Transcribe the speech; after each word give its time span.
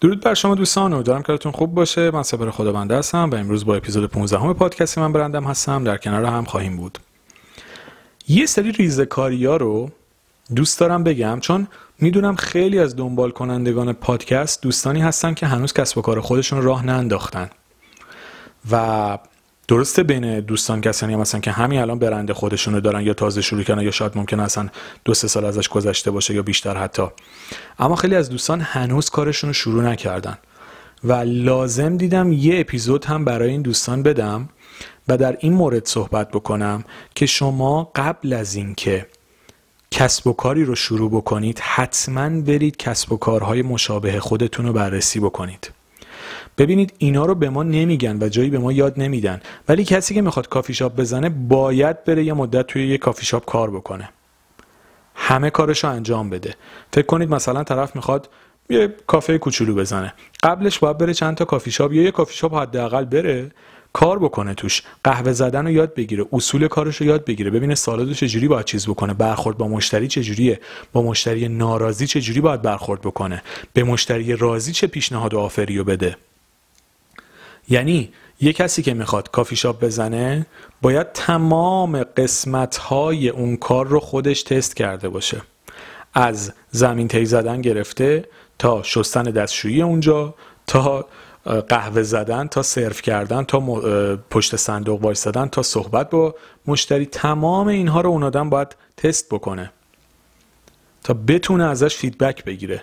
درود 0.00 0.20
بر 0.20 0.34
شما 0.34 0.54
دوستان 0.54 0.92
امیدوارم 0.92 1.22
کارتون 1.22 1.52
خوب 1.52 1.74
باشه. 1.74 2.10
من 2.10 2.22
صبر 2.22 2.50
خداونده 2.50 2.96
هستم 2.96 3.30
و 3.30 3.34
امروز 3.34 3.64
با 3.64 3.74
اپیزود 3.76 4.10
15 4.10 4.38
همه 4.38 4.52
پادکست 4.52 4.98
من 4.98 5.12
برندم 5.12 5.44
هستم. 5.44 5.84
در 5.84 5.96
کنار 5.96 6.24
هم 6.24 6.44
خواهیم 6.44 6.76
بود. 6.76 6.98
یه 8.28 8.46
سری 8.46 8.72
ریزکاری 8.72 9.46
ها 9.46 9.56
رو 9.56 9.90
دوست 10.54 10.80
دارم 10.80 11.04
بگم 11.04 11.40
چون 11.40 11.68
می‌دونم 11.98 12.36
خیلی 12.36 12.78
از 12.78 12.96
دنبال 12.96 13.30
کنندگان 13.30 13.92
پادکست 13.92 14.62
دوستانی 14.62 15.00
هستن 15.00 15.34
که 15.34 15.46
هنوز 15.46 15.72
کسب 15.72 15.98
و 15.98 16.02
کار 16.02 16.20
خودشون 16.20 16.62
راه 16.62 16.86
ننداختن. 16.86 17.50
و 18.70 19.18
درسته 19.70 20.02
بین 20.02 20.40
دوستان 20.40 20.80
کسانی 20.80 21.14
هم 21.14 21.20
هستن 21.20 21.40
که 21.40 21.50
همین 21.50 21.80
الان 21.80 21.98
برنده 21.98 22.34
خودشون 22.34 22.74
رو 22.74 22.80
دارن 22.80 23.02
یا 23.02 23.14
تازه 23.14 23.42
شروع 23.42 23.62
کردن 23.62 23.82
یا 23.82 23.90
شاید 23.90 24.12
ممکن 24.18 24.40
اصلا 24.40 24.68
دو 25.04 25.14
سه 25.14 25.28
سال 25.28 25.44
ازش 25.44 25.68
گذشته 25.68 26.10
باشه 26.10 26.34
یا 26.34 26.42
بیشتر 26.42 26.76
حتی. 26.76 27.06
اما 27.78 27.96
خیلی 27.96 28.14
از 28.14 28.30
دوستان 28.30 28.60
هنوز 28.60 29.10
کارشون 29.10 29.50
رو 29.50 29.54
شروع 29.54 29.82
نکردن 29.82 30.38
و 31.04 31.12
لازم 31.26 31.96
دیدم 31.96 32.32
یه 32.32 32.60
اپیزود 32.60 33.04
هم 33.04 33.24
برای 33.24 33.50
این 33.50 33.62
دوستان 33.62 34.02
بدم 34.02 34.48
و 35.08 35.16
در 35.16 35.36
این 35.40 35.52
مورد 35.52 35.86
صحبت 35.86 36.30
بکنم 36.30 36.84
که 37.14 37.26
شما 37.26 37.92
قبل 37.94 38.32
از 38.32 38.54
اینکه 38.54 39.06
کسب 39.90 40.26
و 40.26 40.32
کاری 40.32 40.64
رو 40.64 40.74
شروع 40.74 41.10
بکنید 41.10 41.58
حتما 41.58 42.40
برید 42.40 42.76
کسب 42.76 43.12
و 43.12 43.16
کارهای 43.16 43.62
مشابه 43.62 44.20
خودتون 44.20 44.66
رو 44.66 44.72
بررسی 44.72 45.20
بکنید. 45.20 45.79
ببینید 46.60 46.94
اینا 46.98 47.24
رو 47.24 47.34
به 47.34 47.50
ما 47.50 47.62
نمیگن 47.62 48.18
و 48.22 48.28
جایی 48.28 48.50
به 48.50 48.58
ما 48.58 48.72
یاد 48.72 48.94
نمیدن. 48.96 49.40
ولی 49.68 49.84
کسی 49.84 50.14
که 50.14 50.22
می‌خواد 50.22 50.48
کافی 50.48 50.74
شاپ 50.74 50.96
بزنه 50.96 51.28
باید 51.28 52.04
بره 52.04 52.24
یه 52.24 52.32
مدت 52.32 52.66
توی 52.66 52.88
یه 52.88 52.98
کافی 52.98 53.26
شاپ 53.26 53.44
کار 53.44 53.70
بکنه. 53.70 54.08
همه 55.14 55.50
کارش 55.50 55.84
رو 55.84 55.90
انجام 55.90 56.30
بده. 56.30 56.54
فکر 56.92 57.06
کنید 57.06 57.30
مثلا 57.30 57.64
طرف 57.64 57.96
می‌خواد 57.96 58.28
یه 58.70 58.94
کافه 59.06 59.38
کوچولو 59.38 59.74
بزنه. 59.74 60.14
قبلش 60.42 60.78
باید 60.78 60.98
بره 60.98 61.14
چند 61.14 61.36
تا 61.36 61.44
کافی 61.44 61.70
شاپ 61.70 61.92
یا 61.92 62.02
یه 62.02 62.10
کافی 62.10 62.34
شاپ 62.34 62.54
حداقل 62.54 63.04
بره 63.04 63.50
کار 63.92 64.18
بکنه 64.18 64.54
توش. 64.54 64.82
قهوه 65.04 65.32
زدن 65.32 65.64
رو 65.64 65.70
یاد 65.70 65.94
بگیره 65.94 66.24
اصول 66.32 66.68
کارش 66.68 66.96
رو 66.96 67.06
یاد 67.06 67.24
بگیره. 67.24 67.50
ببینه 67.50 67.74
سالادو 67.74 68.14
چجوری 68.14 68.48
باید 68.48 68.64
چیز 68.64 68.86
بکنه 68.86 69.14
برخورد 69.14 69.58
با 69.58 69.68
مشتری 69.68 70.08
چجوریه 70.08 70.60
با 70.92 71.02
مشتری 71.02 71.48
ناراضی 71.48 72.06
چجوری 72.06 72.40
باید 72.40 72.62
برخورد 72.62 73.00
بکنه 73.00 73.42
به 73.72 73.84
مشتری 73.84 74.36
راضی 74.36 74.72
چه 74.72 74.86
پیشنهاد 74.86 75.34
و 75.34 75.38
آفری 75.38 75.82
بده. 75.82 76.16
یعنی 77.70 78.12
یه 78.40 78.52
کسی 78.52 78.82
که 78.82 78.94
می‌خواد 78.94 79.30
کافی 79.30 79.56
شاپ 79.56 79.84
بزنه 79.84 80.46
باید 80.82 81.12
تمام 81.12 82.02
قسمت 82.02 82.76
های 82.76 83.28
اون 83.28 83.56
کار 83.56 83.86
رو 83.86 84.00
خودش 84.00 84.42
تست 84.42 84.76
کرده 84.76 85.08
باشه. 85.08 85.42
از 86.14 86.52
زمین 86.70 87.08
تی 87.08 87.24
زدن 87.24 87.60
گرفته 87.60 88.24
تا 88.58 88.82
شستن 88.82 89.22
دستشویی 89.22 89.82
اونجا 89.82 90.34
تا 90.66 91.06
قهوه 91.68 92.02
زدن 92.02 92.46
تا 92.46 92.62
سرو 92.62 92.92
کردن 92.92 93.44
تا 93.44 93.60
پشت 94.30 94.56
صندوق 94.56 95.04
وایستادن 95.04 95.48
تا 95.48 95.62
صحبت 95.62 96.10
با 96.10 96.34
مشتری. 96.66 97.06
تمام 97.06 97.68
اینها 97.68 98.00
رو 98.00 98.10
اون 98.10 98.22
آدم 98.22 98.50
باید 98.50 98.76
تست 98.96 99.28
بکنه 99.28 99.72
تا 101.04 101.14
بتونه 101.14 101.64
ازش 101.64 101.96
feedback 101.96 102.44
بگیره. 102.44 102.82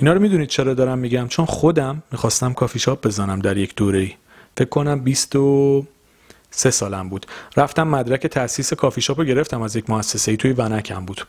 اینا 0.00 0.12
رو 0.12 0.20
می‌دونید 0.20 0.48
چرا 0.48 0.74
دارم 0.74 0.98
میگم؟ 0.98 1.28
چون 1.28 1.44
خودم 1.44 2.02
می‌خواستم 2.12 2.52
کافی 2.52 2.78
شاپ 2.78 3.06
بزنم 3.06 3.38
در 3.38 3.56
یک 3.56 3.74
دوره 3.74 3.98
ای 3.98 4.12
فکر 4.56 4.68
کنم 4.68 5.00
23 5.00 6.70
سالم 6.70 7.08
بود. 7.08 7.26
رفتم 7.56 7.88
مدرک 7.88 8.26
تاسیس 8.26 8.72
کافی 8.72 9.00
شاپ 9.00 9.18
رو 9.18 9.24
گرفتم 9.24 9.62
از 9.62 9.76
یک 9.76 9.90
مؤسسه 9.90 10.30
ای 10.30 10.36
توی 10.36 10.52
ونکم 10.52 11.04
بود. 11.04 11.26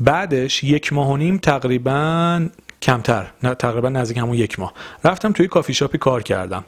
بعدش 0.00 0.64
یک 0.64 0.92
ماه 0.92 1.10
و 1.10 1.16
نیم 1.16 1.38
تقریبا 1.38 2.46
کمتر 2.82 3.26
نه 3.42 3.54
تقریبا 3.54 3.88
نزدیک 3.88 4.18
همون 4.18 4.34
یک 4.34 4.58
ماه. 4.58 4.72
رفتم 5.04 5.32
توی 5.32 5.48
کافی 5.48 5.74
شاپی 5.74 5.98
کار 5.98 6.22
کردم. 6.22 6.64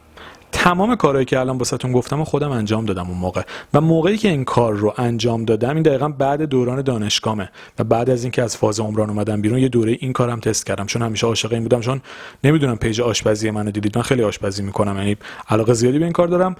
تمام 0.53 0.97
کارهایی 0.97 1.25
که 1.25 1.41
الان 1.41 1.59
واسهتون 1.59 1.93
گفتم 1.93 2.21
و 2.21 2.25
خودم 2.25 2.51
انجام 2.51 2.85
دادم 2.85 3.09
اون 3.09 3.19
موقع. 3.19 3.43
و 3.75 3.81
موقعی 3.81 4.17
که 4.17 4.29
این 4.29 4.45
کار 4.45 4.75
رو 4.75 4.95
انجام 4.97 5.45
دادم 5.45 5.75
این 5.75 5.83
دقیقا 5.83 6.09
بعد 6.09 6.43
دوران 6.43 6.83
دانشگاهه 6.83 7.49
و 7.79 7.85
بعد 7.85 8.11
از 8.11 8.23
اینکه 8.23 8.43
از 8.43 8.57
فاز 8.57 8.81
عمران 8.81 9.11
اومدم 9.11 9.41
بیرون 9.41 9.59
یه 9.59 9.69
دوره 9.69 9.97
این 10.01 10.13
کارم 10.13 10.41
تست 10.41 10.67
کردم. 10.67 10.87
چون 10.87 11.03
همیشه 11.03 11.27
عاشق 11.27 11.53
این 11.53 11.63
بودم 11.63 11.81
چون 11.81 12.01
نمی‌دونم 12.45 12.77
پیج 12.77 13.01
آشپزی 13.01 13.51
منو 13.51 13.71
دیدید. 13.71 13.97
من 13.99 14.03
خیلی 14.03 14.23
آشپزی 14.23 14.63
می‌کنم 14.63 14.97
یعنی 14.97 15.17
علاقه 15.49 15.73
زیادی 15.73 15.99
به 15.99 16.05
این 16.05 16.13
کار 16.13 16.29
دارم. 16.29 16.57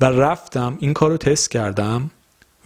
و 0.00 0.04
رفتم 0.04 0.76
این 0.80 0.92
کار 0.92 1.10
رو 1.10 1.16
تست 1.16 1.50
کردم 1.50 2.10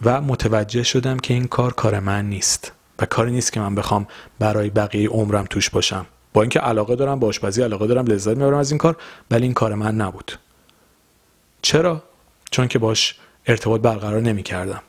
و 0.05 0.21
متوجه 0.21 0.83
شدم 0.83 1.17
که 1.17 1.33
این 1.33 1.47
کار 1.47 1.73
کار 1.73 1.99
من 1.99 2.29
نیست 2.29 2.71
و 2.99 3.05
کاری 3.05 3.31
نیست 3.31 3.53
که 3.53 3.59
من 3.59 3.75
بخوام 3.75 4.07
برای 4.39 4.69
بقیه 4.69 5.09
عمرم 5.09 5.45
توش 5.49 5.69
باشم. 5.69 6.05
با 6.35 6.41
اینکه 6.41 6.59
علاقه 6.59 6.95
دارم 6.95 7.19
با 7.19 7.27
آشپزی 7.27 7.61
علاقه 7.61 7.87
دارم 7.87 8.05
لذت 8.05 8.37
می‌برم 8.37 8.57
از 8.57 8.71
این 8.71 8.77
کار 8.77 8.97
ولی 9.31 9.43
این 9.43 9.53
کار 9.53 9.73
من 9.73 9.95
نبود. 9.95 10.39
چرا؟ 11.61 12.03
چون 12.51 12.67
که 12.67 12.79
باش 12.79 13.15
ارتباط 13.45 13.81
برقرار 13.81 14.21
نمی 14.21 14.43
کردم 14.43 14.81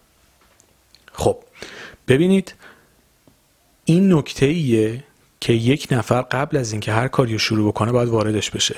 خب 1.13 1.39
ببینید 2.09 2.55
این 3.85 4.13
نکته 4.13 4.47
ایه 4.47 5.05
که 5.41 5.53
یک 5.53 5.89
نفر 5.91 6.23
قبل 6.23 6.57
از 6.57 6.73
اینکه 6.73 6.93
هر 6.93 7.09
کاری 7.09 7.33
رو 7.33 7.39
شروع 7.39 7.69
بکنه 7.69 7.93
باید 7.93 8.09
واردش 8.09 8.51
بشه. 8.51 8.77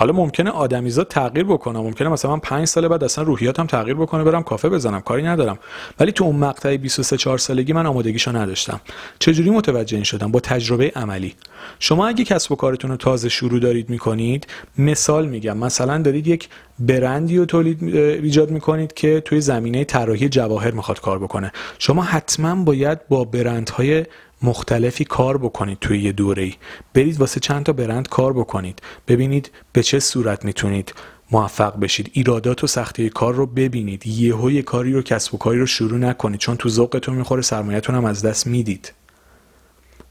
حالا 0.00 0.12
ممکنه 0.12 0.50
آدمیزاد 0.50 1.08
تغییر 1.08 1.44
بکنه 1.44 1.78
ممکنه 1.78 2.08
مثلا 2.08 2.30
من 2.30 2.38
5 2.40 2.66
سال 2.66 2.88
بعد 2.88 3.04
اصلا 3.04 3.24
روحیاتم 3.24 3.66
تغییر 3.66 3.96
بکنه 3.96 4.24
برم 4.24 4.42
کافه 4.42 4.68
بزنم. 4.68 5.00
کاری 5.00 5.22
ندارم. 5.22 5.58
ولی 6.00 6.12
تو 6.12 6.24
اون 6.24 6.36
مقطع 6.36 6.76
23 6.76 7.16
4 7.16 7.38
سالگی 7.38 7.72
من 7.72 7.86
آمادگیشو 7.86 8.36
نداشتم. 8.36 8.80
چجوری 9.18 9.50
متوجه 9.50 9.96
این 9.96 10.04
شدم؟ 10.04 10.30
با 10.30 10.40
تجربه 10.40 10.92
عملی. 10.96 11.34
شما 11.78 12.08
اگه 12.08 12.24
کسب 12.24 12.52
و 12.52 12.56
کارتون 12.56 12.90
رو 12.90 12.96
تازه 12.96 13.28
شروع 13.28 13.60
دارید 13.60 13.90
می‌کنید 13.90 14.46
مثال 14.78 15.26
میگم. 15.26 15.56
مثلا 15.56 16.02
دارید 16.02 16.26
یک 16.26 16.48
برندی 16.78 17.38
رو 17.38 17.44
تولید 17.44 17.94
ایجاد 17.94 18.50
می‌کنید 18.50 18.92
که 18.92 19.20
توی 19.20 19.40
زمینه 19.40 19.84
طراحی 19.84 20.28
جواهر 20.28 20.70
می‌خواد 20.70 21.00
کار 21.00 21.18
بکنه. 21.18 21.52
شما 21.78 22.02
حتما 22.02 22.64
باید 22.64 23.08
با 23.08 23.24
برندهای 23.24 24.04
مختلفی 24.42 25.04
کار 25.04 25.38
بکنید 25.38 25.78
توی 25.80 26.02
یه 26.02 26.12
دوره 26.12 26.42
ای 26.42 26.54
برید 26.94 27.20
واسه 27.20 27.40
چند 27.40 27.64
تا 27.64 27.72
برند 27.72 28.08
کار 28.08 28.32
بکنید. 28.32 28.82
ببینید 29.08 29.50
به 29.72 29.82
چه 29.82 30.00
صورت 30.00 30.44
می‌تونید 30.44 30.94
موفق 31.30 31.80
بشید. 31.80 32.10
ایرادات 32.12 32.64
و 32.64 32.66
سختی 32.66 33.10
کار 33.10 33.34
رو 33.34 33.46
ببینید. 33.46 34.06
یهو 34.06 34.50
یه 34.50 34.62
کاری 34.62 34.92
رو 34.92 35.02
کسب 35.02 35.34
و 35.34 35.38
کاری 35.38 35.58
رو 35.58 35.66
شروع 35.66 35.98
نکنید. 35.98 36.40
چون 36.40 36.56
تو 36.56 36.68
ذوقتون 36.68 37.14
می‌خوره 37.14 37.42
سرمایه‌تون 37.42 37.94
هم 37.94 38.04
از 38.04 38.22
دست 38.22 38.46
می‌دید. 38.46 38.92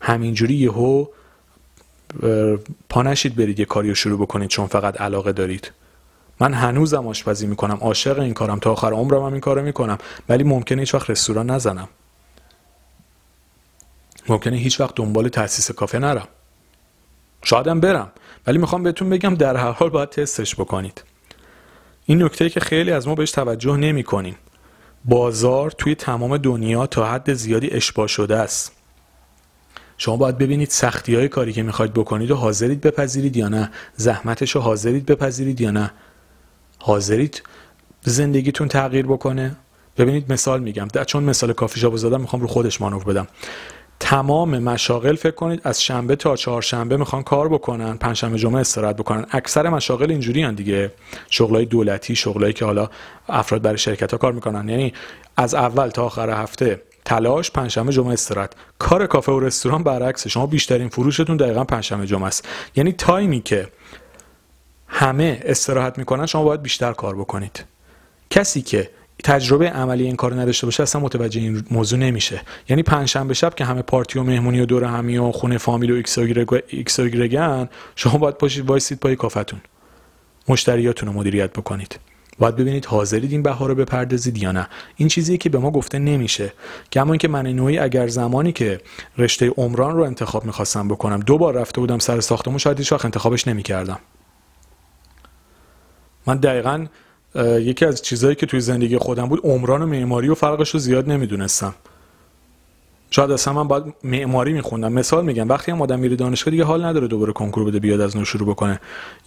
همینجوری 0.02 0.54
یهو 0.54 1.06
پا 2.90 3.02
نشید 3.02 3.36
برید 3.36 3.60
یه 3.60 3.66
کاری 3.66 3.90
رو 3.90 3.96
شروع 3.96 4.20
بکنید 4.20 4.50
چون 4.50 4.68
فقط 4.68 5.02
علاقه 5.02 5.32
دارید. 5.32 5.72
من 6.40 6.54
هنوزم 6.54 7.08
آشپزی 7.08 7.48
می‌کنم. 7.48 7.78
عاشق 7.82 8.20
این 8.20 8.34
کارم. 8.34 8.60
تا 8.60 8.72
آخر 8.72 8.94
عمرم 8.94 9.24
هم 9.24 9.32
این 9.32 9.42
کارو 9.42 9.62
می‌کنم. 9.62 9.98
ولی 10.30 10.44
ممکنه 10.44 10.80
هیچ 10.80 10.94
وقت 10.94 11.10
رستوران 11.10 11.50
نزنم. 11.50 11.88
ممکنه 14.30 14.58
هیچ 14.58 14.80
وقت 14.80 14.96
دنبال 14.96 15.30
تاسیس 15.30 15.72
کافه 15.72 16.00
نرم. 16.00 16.28
شایدم 17.44 17.80
برم 17.80 18.12
ولی 18.48 18.58
می‌خوام 18.58 18.84
بهتون 18.84 19.10
بگم 19.10 19.36
در 19.36 19.56
هر 19.56 19.72
حال 19.72 19.90
باید 19.90 20.10
تستش 20.10 20.56
بکنید. 20.56 21.04
این 22.06 22.24
نکته 22.24 22.50
که 22.50 22.60
خیلی 22.60 22.92
از 22.92 23.08
ما 23.08 23.16
بهش 23.16 23.32
توجه 23.32 23.78
نمی 23.78 24.04
کنیم 24.04 24.36
بازار 25.06 25.72
توی 25.72 25.96
تمام 25.96 26.38
دنیا 26.38 26.88
تا 26.88 27.06
حد 27.06 27.34
زیادی 27.34 27.70
اشباه 27.70 28.08
شده 28.08 28.36
است. 28.36 28.72
شما 29.98 30.18
باید 30.18 30.38
ببینید 30.38 30.70
سختی 30.70 31.16
های 31.16 31.28
کاری 31.28 31.54
که 31.54 31.64
می‌خواید 31.64 31.94
بکنید 31.94 32.32
و 32.32 32.36
حاضرید 32.36 32.82
بپذیرید 32.82 33.38
یا 33.38 33.50
نه 33.50 33.72
زحمتش 33.96 34.52
رو 34.52 34.62
حاضرید 34.62 35.06
بپذیرید 35.06 35.62
یا 35.62 35.72
نه. 35.72 35.92
حاضرید 36.80 37.44
زندگیتون 38.02 38.68
تغییر 38.68 39.06
بکنه. 39.06 39.56
ببینید 39.98 40.34
مثال 40.34 40.60
میگم. 40.62 40.88
چون 41.08 41.24
مثال 41.24 41.54
کافی 41.54 41.80
شاپ 41.80 41.96
زدم 41.96 42.22
می‌خوام 42.22 42.42
رو 42.42 42.48
خودش 42.48 42.82
مانور 42.82 43.04
بدم. 43.04 43.28
تمام 44.00 44.60
مشاغل 44.60 45.16
فکر 45.16 45.36
کنید 45.36 45.62
از 45.64 45.84
شنبه 45.84 46.16
تا 46.16 46.36
چهارشنبه 46.36 46.98
می‌خوان 46.98 47.24
کار 47.24 47.50
بکنن 47.50 47.98
پنجشنبه 47.98 48.38
جمعه 48.38 48.62
استراحت 48.62 48.96
بکنن. 48.96 49.26
اکثر 49.32 49.70
مشاغل 49.70 50.12
اینجوری 50.12 50.44
هن 50.44 50.56
دیگه. 50.56 50.92
شغلای 51.30 51.66
دولتی 51.66 52.16
شغلایی 52.16 52.54
که 52.54 52.66
حالا 52.66 52.90
افراد 53.30 53.62
برای 53.62 53.78
شرکت 53.78 54.12
ها 54.12 54.18
کار 54.18 54.34
می‌کنن. 54.34 54.70
یعنی 54.70 54.94
از 55.38 55.56
اول 55.56 55.90
تا 55.90 56.06
آخر 56.06 56.30
هفته 56.30 56.82
تلاش 57.06 57.52
پنجشنبه 57.52 57.92
جمعه 57.92 58.14
استراحت. 58.14 58.54
کار 58.80 59.08
کافه 59.08 59.32
و 59.32 59.40
رستوران 59.40 59.84
برعکس 59.84 60.28
شما 60.28 60.46
بیشترین 60.46 60.90
فروشتون 60.90 61.38
دقیقا 61.38 61.64
پنجشنبه 61.64 62.08
جمعه 62.08 62.28
است. 62.28 62.48
یعنی 62.76 62.92
time 62.92 63.32
ی 63.32 63.42
که 63.42 63.68
همه 64.88 65.42
استراحت 65.46 65.98
می‌کنن 65.98 66.26
شما 66.26 66.44
باید 66.44 66.62
بیشتر 66.62 66.94
کار 66.94 67.16
بکنید. 67.16 67.66
کسی 68.30 68.62
که 68.62 68.90
تجربه 69.24 69.70
عملی 69.70 70.04
این 70.04 70.16
کار 70.16 70.42
نداشته 70.42 70.68
باشه 70.68 70.84
اصلا 70.84 71.02
متوجه 71.02 71.42
این 71.42 71.64
موضوع 71.72 72.00
نمیشه. 72.00 72.42
یعنی 72.70 72.84
پنجشنبه 72.84 73.34
شب 73.34 73.56
که 73.56 73.66
همه 73.66 73.82
پارتی 73.82 74.20
و 74.20 74.24
مهمونی 74.24 74.60
و 74.60 74.66
دور 74.66 74.84
همی 74.84 75.18
و 75.18 75.32
خونه 75.32 75.58
فامیل 75.58 75.92
و 75.92 75.96
ایکس 76.68 77.00
و 77.00 77.68
شما 77.96 78.18
باید 78.18 78.36
پاشید 78.36 78.70
وایسید 78.70 79.00
پای 79.00 79.16
کافه‌تون. 79.16 79.62
مشتریاتون 80.48 81.10
رو 81.10 81.16
مدیریت 81.16 81.54
بکنید. 81.54 82.00
باید 82.40 82.56
ببینید 82.56 82.86
حاضرید 82.86 83.32
این 83.32 83.44
بها 83.44 83.68
رو 83.68 83.76
بپردازید 83.76 84.38
یا 84.38 84.52
نه. 84.52 84.68
این 84.96 85.08
چیزی 85.08 85.38
که 85.38 85.50
به 85.50 85.58
ما 85.60 85.72
گفته 85.72 86.00
نمیشه. 86.00 86.54
کما 86.92 87.14
اینکه 87.14 87.28
من 87.28 87.48
نوعی 87.48 87.80
اگر 87.80 88.08
زمانی 88.08 88.52
که 88.52 88.82
رشته 89.18 89.50
عمران 89.50 89.96
رو 89.96 90.04
انتخاب 90.04 90.46
می‌خواستم 90.46 90.88
بکنم 90.88 91.20
دو 91.20 91.38
بار 91.38 91.54
رفته 91.54 91.80
بودم 91.80 92.00
سر 92.00 92.20
ساختمون 92.20 92.58
شاید 92.58 92.78
هیچ 92.78 92.94
انتخابش 92.94 93.48
نمی‌کردم. 93.48 94.00
من 96.28 96.38
دقیقا 96.38 96.86
یکی 97.36 97.86
از 97.86 98.02
چیزهایی 98.02 98.36
که 98.36 98.46
توی 98.46 98.60
زندگی 98.60 98.98
خودم 98.98 99.26
بود 99.26 99.40
عمران 99.44 99.82
و 99.82 99.86
معماری 99.86 100.30
و 100.30 100.36
فرقش 100.36 100.70
رو 100.70 100.80
زیاد 100.80 101.12
نمی‌دونستم. 101.12 101.76
شاید 103.12 103.32
اصلا 103.32 103.54
من 103.54 103.68
باید 103.68 103.84
معماری 104.04 104.54
میخوندم. 104.54 104.94
مثال 104.94 105.26
میگم 105.26 105.50
وقتی 105.50 105.72
هم 105.72 105.82
آدم 105.82 106.00
میره 106.00 106.16
دانشگاه 106.16 106.52
دیگه 106.52 106.64
حال 106.64 106.86
نداره 106.86 107.08
دوباره 107.08 107.34
کنکور 107.34 107.64
بده 107.64 107.80
بیاد 107.80 108.02
از 108.02 108.18
نو 108.18 108.26
شروع 108.26 108.50
بکنه. 108.50 108.80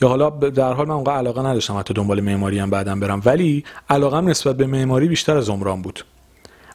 یا 0.03 0.09
حالا 0.09 0.31
در 0.31 0.73
حال 0.73 0.87
من 0.89 0.95
اونقدر 0.95 1.13
علاقه 1.13 1.41
نداشتم 1.41 1.77
حتی 1.77 1.95
دنبال 1.95 2.21
معماری 2.21 2.59
هم 2.59 2.71
بعدم 2.71 3.01
برم. 3.01 3.23
ولی 3.25 3.65
علاقم 3.91 4.29
نسبت 4.29 4.57
به 4.57 4.67
معماری 4.67 5.09
بیشتر 5.09 5.37
از 5.37 5.49
عمران 5.49 5.83
بود. 5.83 6.05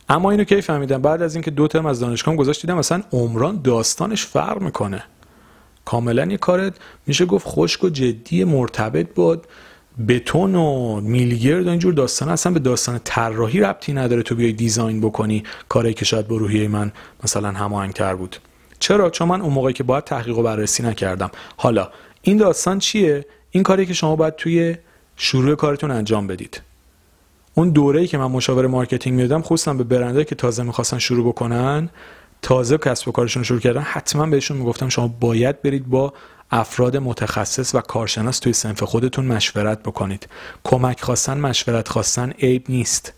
اما 0.10 0.32
اینو 0.32 0.44
کی 0.44 0.62
فهمیدم؟ 0.62 1.02
بعد 1.02 1.22
از 1.22 1.36
اینکه 1.36 1.52
دو 1.52 1.68
ترم 1.68 1.86
از 1.86 2.00
دانشگاه 2.00 2.36
گذاشت 2.36 2.62
دیدم 2.62 2.78
مثلا 2.78 3.04
عمران 3.12 3.62
داستانش 3.62 4.26
فرق 4.26 4.62
می‌کنه. 4.62 5.04
کاملا 5.86 6.26
یه 6.26 6.38
کارت. 6.38 6.74
میشه 7.08 7.26
گفت 7.26 7.48
خشک 7.48 7.84
و 7.84 7.90
جدی 7.90 8.44
مرتبط 8.44 9.08
بود. 9.08 9.48
بتون 10.08 10.56
و 10.56 11.02
میلیگرد 11.02 11.68
و 11.68 11.70
اینجور 11.70 11.94
داستان 11.94 12.30
اصلا 12.30 12.52
به 12.52 12.60
داستان 12.60 13.00
طراحی 13.04 13.60
ربطی 13.60 13.94
نداره 13.94 14.24
تو 14.24 14.36
بیای 14.36 14.52
دیزاین 14.52 15.02
بکنی 15.02 15.44
کاری 15.70 15.94
که 15.94 16.06
شاید 16.06 16.28
با 16.28 16.36
روحیه 16.38 16.68
من 16.68 16.92
مثلا 17.24 17.52
هماهنگتر 17.52 18.16
بود. 18.16 18.36
چرا؟ 18.80 19.10
چون 19.10 19.28
من 19.28 19.42
اون 19.42 19.54
موقعی 19.54 19.74
که 19.74 19.84
باید 19.84 20.04
تحقیق 20.04 20.38
و 20.38 20.44
بررسی 20.44 20.84
نکردم. 20.84 21.32
حالا 21.58 21.90
این 22.22 22.38
داستان 22.38 22.80
چیه؟ 22.80 23.26
این 23.52 23.64
کاری 23.64 23.86
که 23.86 23.94
شما 23.94 24.16
باید 24.16 24.36
توی 24.36 24.76
شروع 25.18 25.56
کارتون 25.56 25.92
انجام 25.92 26.28
بدید. 26.28 26.62
اون 27.54 27.70
دوره‌ای 27.70 28.08
که 28.08 28.18
من 28.18 28.26
مشاوره 28.26 28.68
marketing 28.68 29.16
می‌دادم 29.16 29.42
خصوصا 29.42 29.74
به 29.74 29.84
برندهایی 29.84 30.24
که 30.24 30.36
تازه 30.36 30.64
می‌خواستن 30.64 31.00
شروع 31.00 31.28
بکنن 31.28 31.90
تازه 32.42 32.78
کسب 32.78 33.08
و 33.08 33.12
کارشون 33.12 33.44
شروع 33.44 33.60
کردن 33.60 33.82
حتما 33.82 34.26
بهشون 34.26 34.58
می‌گفتم 34.58 34.90
شما 34.90 35.08
باید 35.08 35.62
برید 35.62 35.90
با 35.90 36.14
افراد 36.52 36.98
متخصص 36.98 37.76
و 37.76 37.82
کارشناس 37.82 38.40
توی 38.40 38.54
صنف 38.54 38.84
خودتون 38.84 39.26
مشورت 39.26 39.80
بکنید. 39.80 40.28
کمک 40.64 41.02
خواستن 41.02 41.38
مشورت 41.38 41.88
خواستن 41.88 42.32
عیب 42.32 42.66
نیست. 42.70 43.14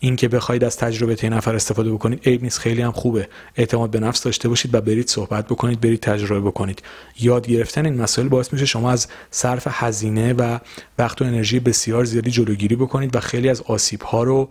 اینکه 0.00 0.28
بخواید 0.28 0.64
از 0.64 0.76
تجربه 0.76 1.16
این 1.22 1.32
نفر 1.32 1.54
استفاده 1.54 1.92
بکنید 1.92 2.28
عیب 2.28 2.42
نیست 2.42 2.58
خیلی 2.58 2.82
هم 2.82 2.92
خوبه. 2.92 3.28
اعتماد 3.56 3.90
به 3.90 4.00
نفس 4.00 4.22
داشته 4.22 4.48
باشید 4.48 4.74
و 4.74 4.80
برید 4.80 5.08
صحبت 5.08 5.46
بکنید 5.46 5.80
برید 5.80 6.00
تجربه 6.00 6.40
بکنید. 6.40 6.82
یاد 7.20 7.46
گرفتن 7.46 7.84
این 7.84 8.00
مسائل 8.00 8.28
باعث 8.28 8.52
میشه 8.52 8.66
شما 8.66 8.90
از 8.90 9.06
صرف 9.30 9.66
هزینه 9.70 10.32
و 10.32 10.58
وقت 10.98 11.22
و 11.22 11.24
انرژی 11.24 11.60
بسیار 11.60 12.04
زیادی 12.04 12.30
جلوگیری 12.30 12.76
بکنید 12.76 13.16
و 13.16 13.20
خیلی 13.20 13.48
از 13.48 13.62
آسیب 13.62 14.02
ها 14.02 14.22
رو 14.22 14.48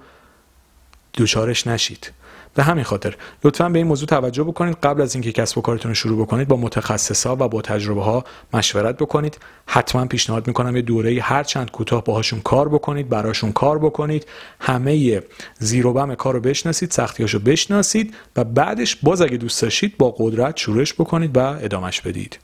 دچارش 1.13 1.67
نشید. 1.67 2.11
به 2.57 2.63
همین 2.63 2.83
خاطر. 2.83 3.15
لطفا 3.43 3.69
به 3.69 3.79
این 3.79 3.87
موضوع 3.87 4.07
توجه 4.07 4.43
بکنید. 4.43 4.77
قبل 4.83 5.01
از 5.01 5.15
اینکه 5.15 5.31
کسب 5.31 5.57
و 5.57 5.61
کارتون 5.61 5.91
رو 5.91 5.95
شروع 5.95 6.25
بکنید 6.25 6.47
با 6.47 6.55
متخصصا 6.55 7.35
و 7.35 7.47
با 7.47 7.61
تجربه 7.61 8.03
ها 8.03 8.23
مشورت 8.53 8.97
بکنید. 8.97 9.37
حتما 9.65 10.05
پیشنهاد 10.05 10.47
می‌کنم 10.47 10.75
یه 10.75 10.81
دوره 10.81 11.21
هر 11.21 11.43
چند 11.43 11.71
کوتاه 11.71 12.03
باهاشون 12.03 12.41
کار 12.41 12.69
بکنید 12.69 13.09
براشون 13.09 13.51
کار 13.51 13.79
بکنید. 13.79 14.25
همه 14.59 15.21
زیر 15.59 15.87
و 15.87 15.93
بم 15.93 16.15
کار 16.15 16.39
بشناسید 16.39 16.91
سختیاشو 16.91 17.39
بشناسید 17.39 18.15
و 18.35 18.43
بعدش 18.43 18.95
باز 18.95 19.21
اگه 19.21 19.37
دوست 19.37 19.61
داشتید 19.61 19.97
با 19.97 20.15
قدرت 20.17 20.57
شورش 20.57 20.93
بکنید 20.93 21.37
و 21.37 21.39
ادامش 21.39 22.01
بدید. 22.01 22.39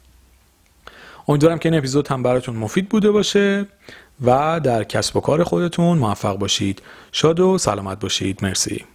امیدوارم 1.28 1.60
که 1.60 1.70
این 1.70 1.78
اپیزود 1.78 2.08
هم 2.08 2.24
براتون 2.24 2.56
مفید 2.56 2.90
بوده 2.90 3.12
باشه 3.12 3.68
و 4.26 4.60
در 4.64 4.84
کسب 4.84 5.18
و 5.18 5.20
کار 5.20 5.44
خودتون 5.44 5.98
موفق 5.98 6.38
باشید. 6.38 6.82
شاد 7.12 7.40
و 7.40 7.58
سلامت 7.58 8.00
باشید. 8.00 8.40
مرسی. 8.44 8.86